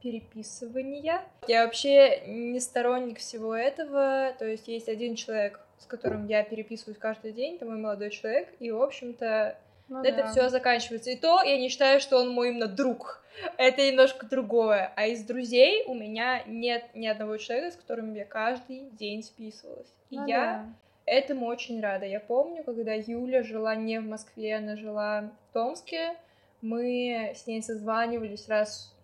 [0.02, 1.22] переписывания.
[1.46, 6.98] Я вообще не сторонник всего этого, то есть есть один человек, с которым я переписываюсь
[6.98, 9.58] каждый день, это мой молодой человек, и, в общем-то,
[9.88, 10.26] Ну, это да.
[10.30, 11.10] все заканчивается.
[11.10, 13.22] И то я не считаю, что он мой именно друг.
[13.56, 14.92] Это немножко другое.
[14.96, 19.92] А из друзей у меня нет ни одного человека, с которым я каждый день списывалась.
[20.10, 20.66] И ну, я да.
[21.06, 22.04] этому очень рада.
[22.04, 26.16] Я помню, когда Юля жила не в Москве, она жила в Томске,
[26.60, 28.94] мы с ней созванивались раз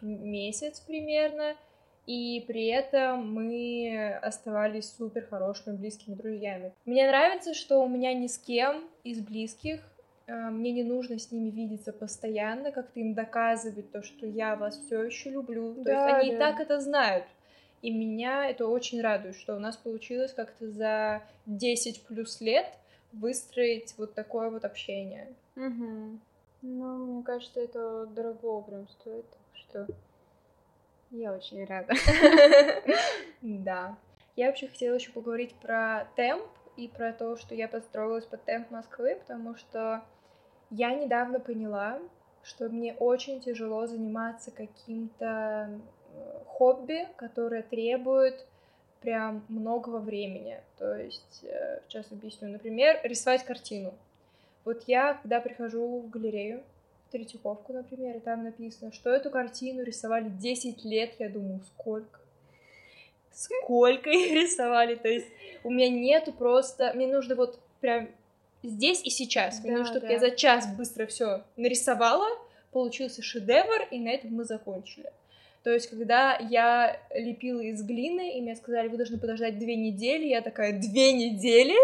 [0.00, 1.56] месяц примерно,
[2.06, 6.72] и при этом мы оставались супер хорошими близкими друзьями.
[6.84, 9.80] Мне нравится, что у меня ни с кем из близких
[10.26, 14.78] э, мне не нужно с ними видеться постоянно, как-то им доказывать то, что я вас
[14.78, 15.74] все еще люблю.
[15.76, 16.36] То да, есть они да.
[16.36, 17.24] и так это знают.
[17.80, 22.66] И меня это очень радует, что у нас получилось как-то за 10 плюс лет
[23.12, 25.28] выстроить вот такое вот общение.
[25.56, 26.18] Угу.
[26.62, 29.86] Ну, мне кажется, это дорого прям стоит, что
[31.10, 31.94] я очень рада.
[33.40, 33.96] Да.
[34.36, 38.70] Я вообще хотела еще поговорить про темп и про то, что я подстроилась под темп
[38.70, 40.02] Москвы, потому что
[40.70, 42.00] я недавно поняла,
[42.42, 45.70] что мне очень тяжело заниматься каким-то
[46.12, 48.44] э, хобби, которое требует
[49.00, 50.60] прям многого времени.
[50.78, 53.94] То есть, э, сейчас объясню, например, рисовать картину.
[54.64, 56.64] Вот я, когда прихожу в галерею,
[57.14, 62.18] Третьяковку, например, и там написано, что эту картину рисовали 10 лет, я думаю, сколько?
[63.32, 64.96] Сколько их рисовали?
[64.96, 65.28] То есть
[65.62, 66.92] у меня нету просто...
[66.92, 68.08] Мне нужно вот прям
[68.64, 69.60] здесь и сейчас.
[69.60, 70.12] Мне да, нужно, чтобы да.
[70.14, 72.26] я за час быстро все нарисовала,
[72.72, 75.12] получился шедевр, и на этом мы закончили.
[75.62, 80.26] То есть, когда я лепила из глины, и мне сказали, вы должны подождать две недели,
[80.26, 81.76] я такая, две недели?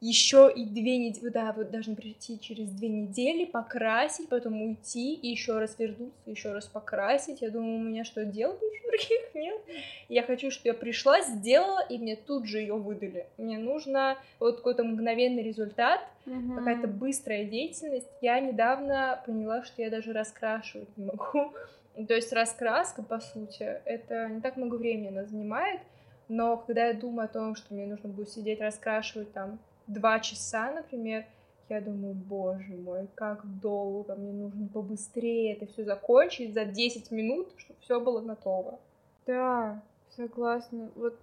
[0.00, 5.28] Еще и две недели, да, вы должны прийти через две недели, покрасить, потом уйти, и
[5.28, 7.42] еще раз вернуться, еще раз покрасить.
[7.42, 9.60] Я думаю, у меня что, дел больше других нет?
[10.08, 13.26] Я хочу, чтобы я пришла, сделала, и мне тут же ее выдали.
[13.38, 16.56] Мне нужно вот какой-то мгновенный результат, mm-hmm.
[16.56, 18.08] какая-то быстрая деятельность.
[18.20, 21.52] Я недавно поняла, что я даже раскрашивать не могу.
[22.06, 25.80] То есть раскраска, по сути, это не так много времени она занимает,
[26.28, 30.70] но когда я думаю о том, что мне нужно будет сидеть раскрашивать там два часа,
[30.70, 31.26] например,
[31.68, 37.48] я думаю, боже мой, как долго, мне нужно побыстрее это все закончить за 10 минут,
[37.56, 38.78] чтобы все было готово.
[39.26, 39.82] Да,
[40.16, 40.90] согласна.
[40.94, 41.18] Вот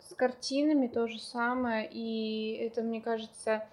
[0.00, 3.64] с картинами то же самое, и это, мне кажется,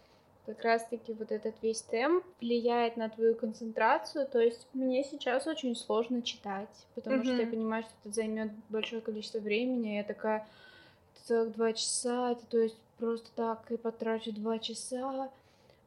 [0.45, 4.27] как раз-таки вот этот весь темп влияет на твою концентрацию.
[4.27, 7.23] То есть мне сейчас очень сложно читать, потому mm-hmm.
[7.23, 9.97] что я понимаю, что это займет большое количество времени.
[9.97, 10.47] Я такая
[11.21, 15.32] целых два часа, это то есть просто так и потрачу два часа,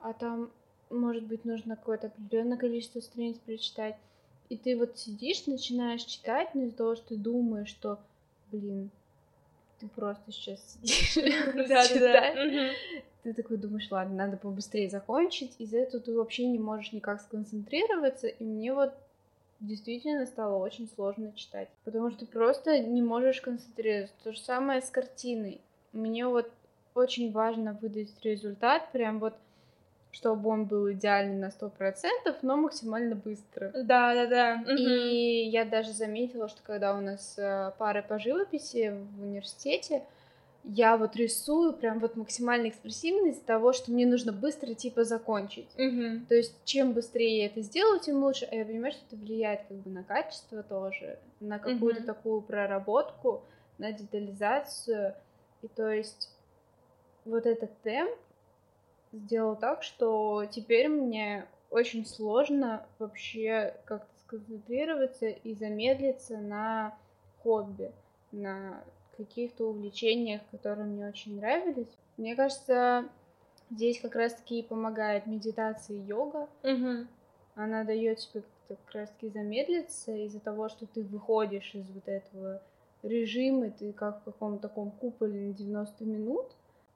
[0.01, 0.51] а там,
[0.91, 3.97] может быть, нужно какое-то определенное количество страниц прочитать.
[4.49, 7.99] И ты вот сидишь, начинаешь читать, но из-за того, что ты думаешь, что,
[8.51, 8.91] блин,
[9.79, 12.75] ты просто сейчас сидишь, читаешь,
[13.23, 18.27] ты такой думаешь, ладно, надо побыстрее закончить, из-за этого ты вообще не можешь никак сконцентрироваться,
[18.29, 18.93] и мне вот
[19.61, 24.15] действительно стало очень сложно читать, потому что просто не можешь концентрироваться.
[24.25, 25.61] То же самое с картиной.
[25.93, 26.51] Мне вот
[26.95, 29.35] очень важно выдать результат, прям вот
[30.13, 33.71] чтобы он был идеальный на сто процентов, но максимально быстро.
[33.73, 34.65] Да, да, да.
[34.75, 40.03] И я даже заметила, что когда у нас э, пары по живописи в университете,
[40.65, 45.69] я вот рисую прям вот максимально экспрессивно из-за того, что мне нужно быстро типа закончить.
[45.75, 46.27] Угу.
[46.29, 48.47] То есть чем быстрее я это сделаю, тем лучше.
[48.51, 52.07] А я понимаю, что это влияет как бы на качество тоже, на какую-то угу.
[52.07, 53.43] такую проработку,
[53.79, 55.15] на детализацию.
[55.63, 56.31] И то есть
[57.25, 58.15] вот этот темп
[59.13, 66.97] сделал так, что теперь мне очень сложно вообще как-то сконцентрироваться и замедлиться на
[67.43, 67.93] хобби,
[68.33, 68.83] на
[69.25, 71.89] каких-то увлечениях, которые мне очень нравились.
[72.17, 73.09] Мне кажется,
[73.71, 76.49] здесь как раз-таки помогает медитация и йога.
[76.63, 77.07] Угу.
[77.55, 82.63] Она дает тебе как раз-таки замедлиться из-за того, что ты выходишь из вот этого
[83.03, 86.47] режима, ты как в каком-то таком куполе на 90 минут,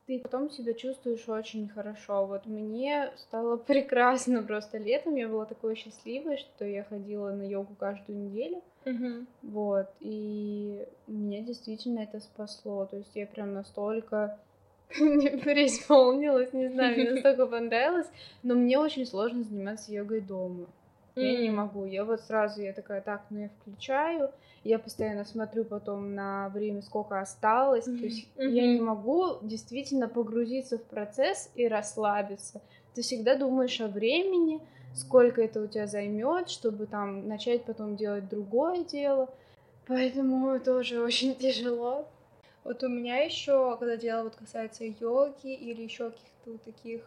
[0.07, 2.27] ты потом себя чувствуешь очень хорошо.
[2.27, 5.15] Вот мне стало прекрасно просто летом.
[5.15, 8.63] Я была такой счастливой, что я ходила на йогу каждую неделю.
[8.85, 9.27] Mm-hmm.
[9.43, 9.89] Вот.
[10.01, 12.87] И меня действительно это спасло.
[12.87, 14.39] То есть я прям настолько
[14.91, 18.11] преисполнилась, не знаю, мне настолько понравилось.
[18.43, 20.67] Но мне очень сложно заниматься йогой дома.
[21.17, 21.85] Я не могу.
[21.85, 24.31] Я вот сразу, я такая, так, ну я включаю,
[24.65, 27.87] я постоянно смотрю потом на время, сколько осталось.
[27.87, 27.99] Mm-hmm.
[27.99, 28.49] То есть mm-hmm.
[28.51, 32.61] я не могу действительно погрузиться в процесс и расслабиться.
[32.95, 34.61] Ты всегда думаешь о времени,
[34.95, 39.29] сколько это у тебя займет, чтобы там начать потом делать другое дело.
[39.87, 42.09] Поэтому тоже очень тяжело.
[42.65, 47.03] Вот у меня еще, когда дело вот касается йоги или еще каких-то таких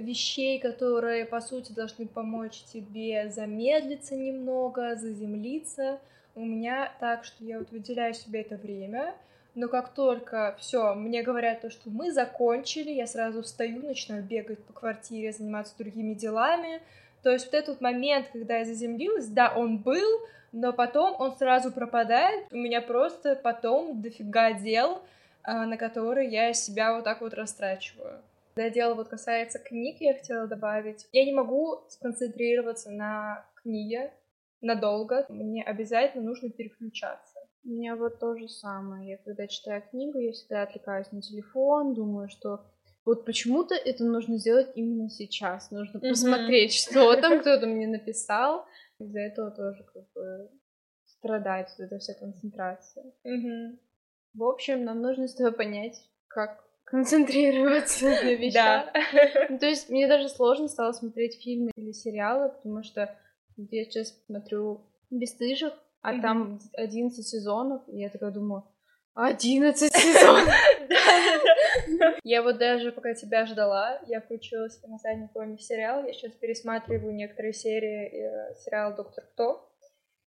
[0.00, 5.98] вещей, которые, по сути, должны помочь тебе замедлиться немного, заземлиться.
[6.34, 9.14] У меня так, что я вот выделяю себе это время,
[9.54, 14.62] но как только все, мне говорят то, что мы закончили, я сразу встаю, начинаю бегать
[14.64, 16.82] по квартире, заниматься другими делами.
[17.22, 20.20] То есть вот этот момент, когда я заземлилась, да, он был,
[20.52, 22.46] но потом он сразу пропадает.
[22.52, 25.02] У меня просто потом дофига дел,
[25.42, 28.20] а, на которые я себя вот так вот растрачиваю.
[28.56, 34.14] Когда дело вот касается книг, я хотела добавить, я не могу сконцентрироваться на книге
[34.62, 37.38] надолго, мне обязательно нужно переключаться.
[37.64, 39.10] У меня вот то же самое.
[39.10, 42.64] Я когда читаю книгу, я всегда отвлекаюсь на телефон, думаю, что
[43.04, 45.70] вот почему-то это нужно сделать именно сейчас.
[45.70, 46.08] Нужно mm-hmm.
[46.08, 48.64] посмотреть, что там кто-то мне написал.
[48.98, 50.50] Из-за этого тоже как бы
[51.04, 53.04] страдает вот эта вся концентрация.
[53.26, 53.78] Mm-hmm.
[54.32, 58.86] В общем, нам нужно с тобой понять, как концентрироваться на вещах.
[59.50, 63.14] Ну, то есть мне даже сложно стало смотреть фильмы или сериалы, потому что
[63.56, 66.22] я сейчас смотрю «Бесстыжих», а mm-hmm.
[66.22, 68.64] там 11 сезонов, и я такая думаю,
[69.14, 70.48] 11 сезонов!
[72.22, 77.14] Я вот даже пока тебя ждала, я включилась на заднем фоне сериал, я сейчас пересматриваю
[77.14, 79.70] некоторые серии э, сериала «Доктор Кто»,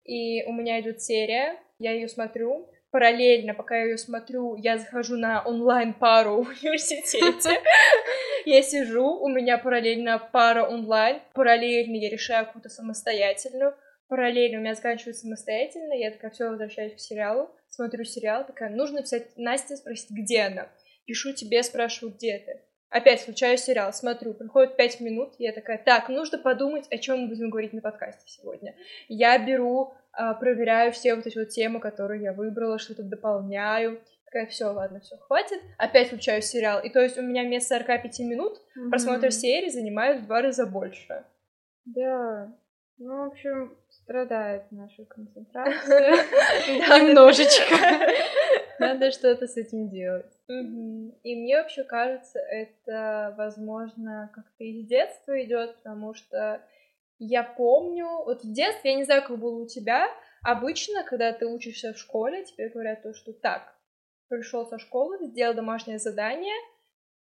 [0.03, 5.17] и у меня идет серия, я ее смотрю, параллельно, пока я ее смотрю, я захожу
[5.17, 7.61] на онлайн-пару в университете.
[8.45, 13.73] Я сижу, у меня параллельно пара онлайн, параллельно я решаю какую-то самостоятельную,
[14.07, 19.01] параллельно у меня заканчивается самостоятельно, я такая, все, возвращаюсь к сериалу, смотрю сериал, такая, нужно
[19.01, 20.69] писать Насте, спросить, где она.
[21.07, 22.61] Пишу тебе, спрашиваю, где ты.
[22.89, 27.27] Опять включаю сериал, смотрю, проходит пять минут, я такая, так, нужно подумать, о чем мы
[27.29, 28.75] будем говорить на подкасте сегодня.
[29.09, 29.95] Я беру,
[30.39, 34.01] проверяю все вот эти вот темы, которые я выбрала, что-то дополняю.
[34.25, 35.59] Такая, все, ладно, все, хватит.
[35.77, 36.81] Опять включаю сериал.
[36.81, 38.89] И то есть у меня вместо 45 минут mm-hmm.
[38.89, 41.23] просмотр серии занимает в два раза больше.
[41.85, 42.53] Да.
[42.97, 46.11] Ну, в общем, страдает наша концентрация.
[46.67, 47.75] Немножечко.
[48.79, 50.31] Надо что-то с этим делать.
[50.47, 56.61] И мне вообще кажется, это, возможно, как-то из детства идет, потому что
[57.19, 60.07] я помню, вот в детстве, я не знаю, как было у тебя,
[60.43, 63.75] обычно, когда ты учишься в школе, тебе говорят то, что так,
[64.27, 66.55] пришел со школы, сделал домашнее задание,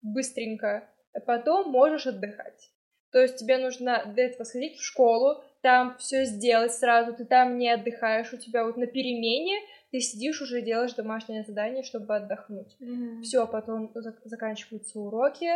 [0.01, 2.71] быстренько, а потом можешь отдыхать.
[3.11, 7.57] То есть тебе нужно для этого сходить в школу, там все сделать сразу, ты там
[7.57, 9.59] не отдыхаешь, у тебя вот на перемене
[9.91, 12.77] ты сидишь уже делаешь домашнее задание, чтобы отдохнуть.
[12.79, 13.21] Mm-hmm.
[13.23, 13.91] Все, потом
[14.25, 15.49] заканчиваются уроки,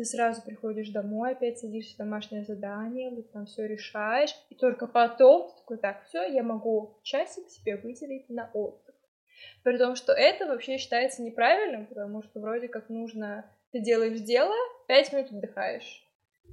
[0.00, 4.86] ты сразу приходишь домой, опять садишься в домашнее задание, вот там все решаешь, и только
[4.86, 8.94] потом такой, так, все, я могу часик себе выделить на отдых.
[9.62, 14.54] При том, что это вообще считается неправильным, потому что вроде как нужно, ты делаешь дело,
[14.88, 16.06] пять минут отдыхаешь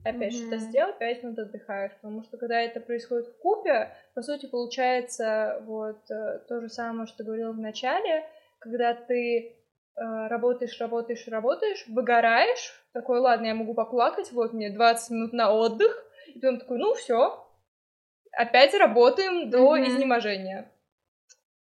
[0.04, 0.38] опять mm-hmm.
[0.38, 5.64] что-то сделал, пять минут отдыхаешь, потому что когда это происходит в купе, по сути, получается
[5.66, 8.24] вот э, то же самое, что говорил в начале,
[8.60, 15.12] когда ты э, работаешь, работаешь, работаешь, выгораешь, такой, ладно, я могу поплакать, вот мне 20
[15.12, 15.92] минут на отдых,
[16.28, 17.48] и потом такой, ну все,
[18.32, 19.88] опять работаем до mm-hmm.
[19.88, 20.72] изнеможения.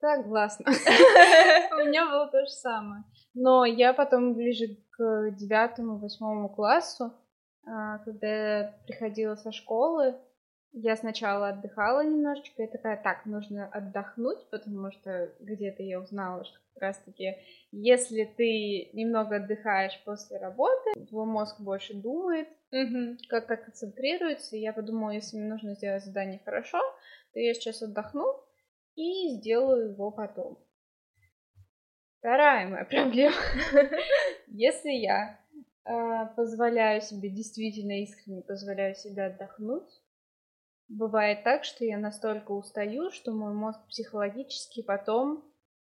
[0.01, 0.66] Согласна.
[1.72, 3.05] У меня было то же самое.
[3.35, 7.12] Но я потом ближе к девятому, восьмому классу
[7.66, 10.14] а, когда я приходила со школы,
[10.72, 16.59] я сначала отдыхала немножечко, и такая, так, нужно отдохнуть, потому что где-то я узнала, что
[16.74, 17.37] как раз-таки,
[17.72, 23.16] если ты немного отдыхаешь после работы, твой мозг больше думает, угу.
[23.29, 26.79] как-то концентрируется, и я подумала, если мне нужно сделать задание хорошо,
[27.33, 28.26] то я сейчас отдохну
[28.94, 30.59] и сделаю его потом.
[32.18, 33.37] Вторая моя проблема.
[34.48, 35.38] Если я
[35.85, 39.88] а, позволяю себе, действительно искренне позволяю себе отдохнуть.
[40.88, 45.44] Бывает так, что я настолько устаю, что мой мозг психологически потом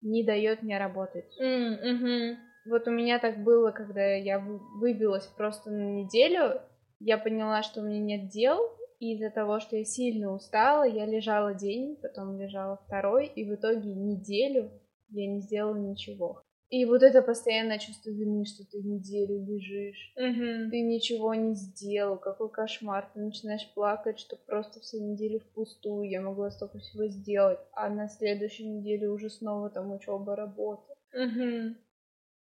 [0.02, 1.32] не дает мне работать.
[1.42, 2.36] Mm-hmm.
[2.66, 6.62] Вот у меня так было, когда я выбилась просто на неделю,
[7.00, 8.60] я поняла, что у меня нет дел,
[9.00, 13.56] и из-за того, что я сильно устала, я лежала день, потом лежала второй, и в
[13.56, 14.72] итоге неделю
[15.10, 16.44] я не сделала ничего.
[16.72, 20.72] И вот это постоянное чувство вины, что ты неделю лежишь, угу.
[20.72, 26.22] ты ничего не сделал, какой кошмар, ты начинаешь плакать, что просто все недели впустую, я
[26.22, 30.96] могла столько всего сделать, а на следующей неделе уже снова там учеба, работа.
[31.14, 31.76] Угу.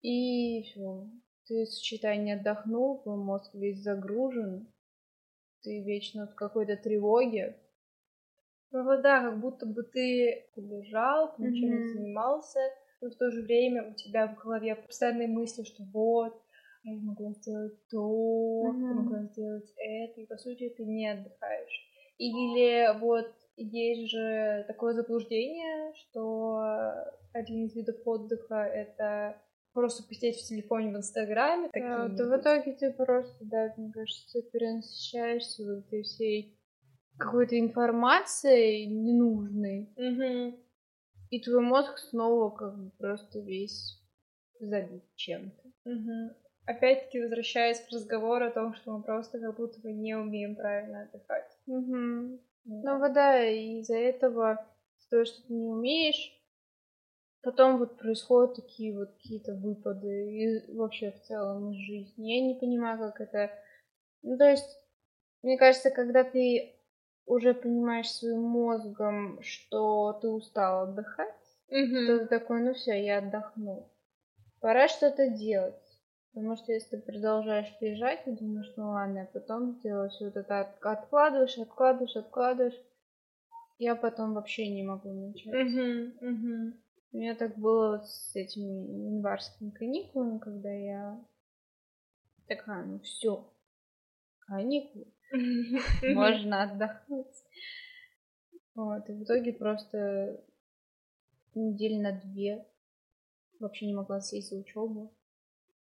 [0.01, 1.11] И все,
[1.47, 4.73] ты, считай, не отдохнул, твой мозг весь загружен,
[5.61, 7.61] ты вечно в какой-то тревоге.
[8.71, 11.79] Ну вот да, как будто бы ты лежал, ничем mm-hmm.
[11.83, 12.61] не занимался,
[13.01, 16.41] но в то же время у тебя в голове постоянные мысли, что вот,
[16.85, 18.73] я могла сделать то, mm-hmm.
[18.73, 21.87] ты могла сделать это, и по сути ты не отдыхаешь.
[22.19, 26.61] Или вот есть же такое заблуждение, что
[27.33, 29.37] один из видов отдыха это
[29.73, 31.69] просто посидеть в телефоне в Инстаграме.
[31.75, 36.59] Да, то в итоге ты просто, да, мне кажется, перенасыщаешься вот этой всей
[37.19, 39.91] какой-то информацией ненужной.
[39.97, 40.66] Угу.
[41.31, 44.01] И твой мозг снова как бы просто весь
[44.61, 45.91] забит чем-то.
[45.91, 46.37] Угу.
[46.66, 51.03] Опять-таки возвращаясь к разговору о том, что мы просто как будто бы не умеем правильно
[51.03, 51.51] отдыхать.
[51.66, 52.41] Угу.
[52.64, 52.95] Да.
[52.95, 54.66] Ну вот да, из-за этого,
[55.11, 56.33] то, что ты не умеешь,
[57.43, 62.33] потом вот происходят такие вот какие-то выпады и вообще в целом из жизни.
[62.33, 63.53] Я не понимаю, как это...
[64.22, 64.77] Ну, то есть,
[65.43, 66.76] мне кажется, когда ты
[67.27, 71.35] уже понимаешь своим мозгом, что ты устал отдыхать,
[71.68, 72.07] угу.
[72.07, 73.91] то ты такой, ну все, я отдохну.
[74.61, 75.74] Пора что-то делать.
[76.33, 80.61] Потому что если ты продолжаешь лежать, ты думаешь, ну ладно, я потом все вот это,
[80.83, 82.79] откладываешь, откладываешь, откладываешь.
[83.79, 85.47] Я потом вообще не могу начать.
[85.47, 86.77] Угу, угу.
[87.12, 88.66] У меня так было вот с этими
[89.07, 91.24] январскими каникулами, когда я
[92.47, 93.51] такая, ну все,
[94.47, 95.07] каникулы,
[96.15, 97.45] можно отдохнуть.
[98.75, 100.45] Вот, и в итоге просто
[101.55, 102.67] недели на две
[103.59, 105.15] вообще не могла сесть за учебу.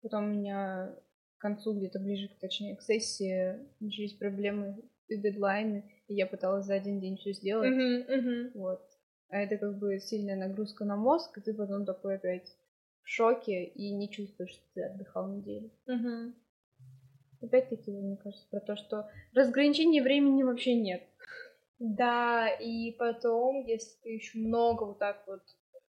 [0.02, 0.94] Потом у меня
[1.36, 6.74] к концу, где-то ближе, точнее, к сессии начались проблемы и дедлайны, и я пыталась за
[6.74, 7.72] один день все сделать.
[7.72, 8.50] Uh-huh, uh-huh.
[8.54, 8.82] Вот.
[9.28, 12.56] А это как бы сильная нагрузка на мозг, и ты потом такой опять
[13.02, 15.70] в шоке и не чувствуешь, что ты отдыхал неделю.
[15.88, 16.32] Uh-huh.
[17.46, 21.02] Опять-таки, мне кажется, про то, что разграничения времени вообще нет.
[21.78, 25.42] Да, и потом, если ты еще много вот так вот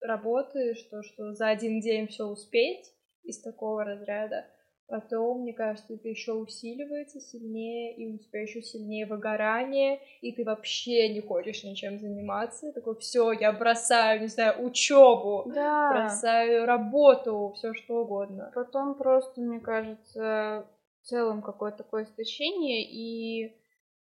[0.00, 2.92] работаешь, то что за один день все успеть
[3.22, 4.46] из такого разряда,
[4.86, 10.44] потом, мне кажется, это еще усиливается сильнее, и у тебя еще сильнее выгорание, и ты
[10.44, 12.72] вообще не хочешь ничем заниматься.
[12.72, 15.90] Такой, все, я бросаю, не знаю, учебу, да.
[15.90, 18.52] бросаю работу, все что угодно.
[18.54, 20.66] Потом просто, мне кажется,
[21.04, 23.54] в целом какое-то такое истощение, и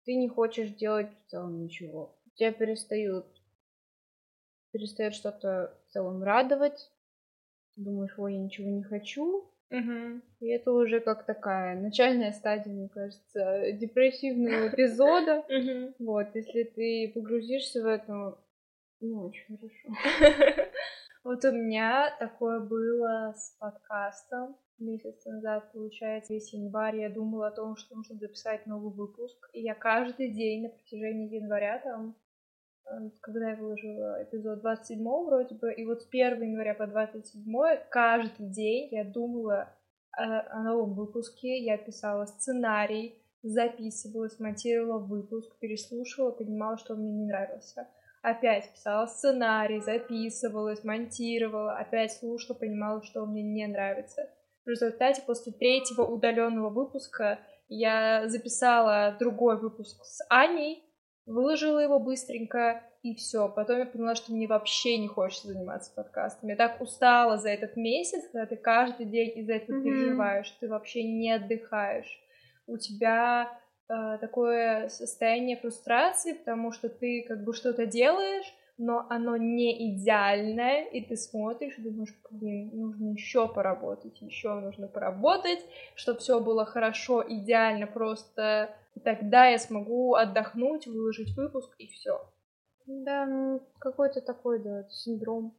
[0.06, 2.18] ты не хочешь делать в целом ничего.
[2.36, 3.26] Тебя перестают
[4.72, 6.92] перестает что-то в целом радовать.
[7.76, 9.50] Думаешь, ой, я ничего не хочу.
[9.72, 10.22] Угу.
[10.40, 15.46] И это уже как такая начальная стадия, мне кажется, депрессивного эпизода.
[16.00, 18.38] Вот, если ты погрузишься в это,
[19.02, 20.70] ну, очень хорошо.
[21.24, 27.56] Вот у меня такое было с подкастом месяц назад, получается, весь январь я думала о
[27.56, 29.50] том, что нужно записать новый выпуск.
[29.54, 32.16] И я каждый день на протяжении января там
[32.88, 37.44] Э, когда я выложила эпизод 27 вроде бы, и вот с 1 января по 27
[37.90, 39.74] каждый день я думала
[40.12, 47.26] о, о новом выпуске, я писала сценарий, записывала, смонтировала выпуск, переслушивала, понимала, что мне не
[47.26, 47.88] нравился.
[48.22, 54.30] Опять писала сценарий, записывала, монтировала, опять слушала, понимала, что мне не нравится.
[54.66, 60.84] В результате после третьего удаленного выпуска я записала другой выпуск с Аней,
[61.26, 63.48] выложила его быстренько, и все.
[63.50, 66.50] Потом я поняла, что мне вообще не хочется заниматься подкастом.
[66.50, 69.84] Я так устала за этот месяц, когда ты каждый день из-за этого mm-hmm.
[69.84, 72.20] переживаешь, ты вообще не отдыхаешь.
[72.66, 73.52] У тебя
[73.88, 80.86] э, такое состояние фрустрации, потому что ты как бы что-то делаешь, но оно не идеальное,
[80.86, 85.66] и ты смотришь и думаешь, блин, нужно еще поработать, еще нужно поработать,
[85.96, 92.22] чтобы все было хорошо, идеально, просто тогда я смогу отдохнуть, выложить выпуск и все.
[92.86, 95.56] Да, ну какой-то такой, да, синдром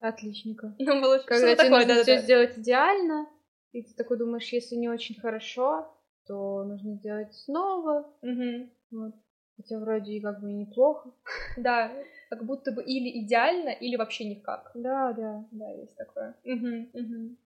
[0.00, 0.74] отличника.
[0.78, 2.22] Ну, было Когда тебе такое, нужно да, все да.
[2.22, 3.28] сделать идеально,
[3.72, 5.96] и ты такой думаешь, если не очень хорошо,
[6.26, 8.12] то нужно сделать снова.
[8.20, 8.70] Угу.
[8.90, 9.14] Вот.
[9.56, 11.10] Хотя вроде и как бы неплохо.
[11.56, 11.92] Да,
[12.30, 14.70] как будто бы или идеально, или вообще никак.
[14.74, 15.46] Да, да.
[15.50, 16.34] Да, есть такое.
[16.44, 17.36] Угу, угу.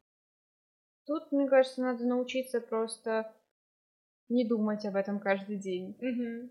[1.07, 3.33] Тут, мне кажется, надо научиться просто
[4.29, 5.97] не думать об этом каждый день.
[6.01, 6.51] Угу.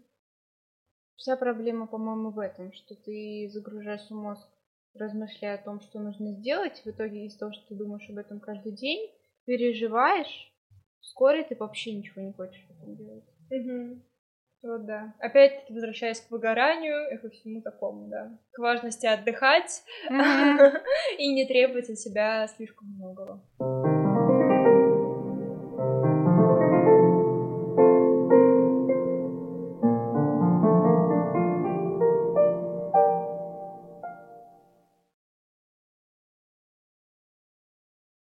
[1.18, 4.47] Вся проблема, по-моему, в этом, что ты загружаешь мозг,
[4.93, 8.39] размышляя о том, что нужно сделать, в итоге из-за того, что ты думаешь об этом
[8.39, 9.12] каждый день,
[9.45, 10.53] переживаешь,
[11.01, 13.24] вскоре ты вообще ничего не хочешь в этом делать.
[13.51, 14.01] Угу.
[14.66, 15.13] Вот да.
[15.20, 18.32] Опять-таки, возвращаясь к выгоранию и ко всему такому, да.
[18.51, 23.41] К важности отдыхать и не требовать от себя слишком многого.